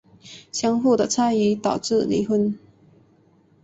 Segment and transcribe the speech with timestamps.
[0.51, 2.57] 相互的猜疑导致离婚。